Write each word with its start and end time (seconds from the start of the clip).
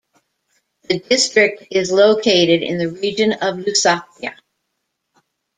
The 0.89 0.97
district 0.97 1.67
is 1.69 1.91
located 1.91 2.63
in 2.63 2.79
the 2.79 2.89
region 2.89 3.33
of 3.33 3.57
Lusatia. 3.57 4.33